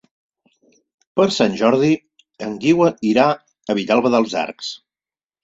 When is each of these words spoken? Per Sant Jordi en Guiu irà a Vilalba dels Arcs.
Per 1.19 1.27
Sant 1.35 1.53
Jordi 1.59 1.89
en 2.47 2.57
Guiu 2.65 2.83
irà 3.11 3.27
a 3.35 3.77
Vilalba 3.83 4.13
dels 4.19 4.37
Arcs. 4.47 4.73